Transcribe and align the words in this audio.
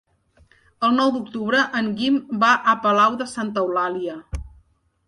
El 0.87 0.95
nou 0.99 1.11
d'octubre 1.17 1.61
en 1.81 1.91
Guim 2.01 2.17
va 2.45 2.51
a 2.73 2.77
Palau 2.87 3.21
de 3.23 3.33
Santa 3.35 3.67
Eulàlia. 3.67 4.19